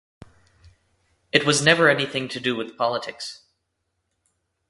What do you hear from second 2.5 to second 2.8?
with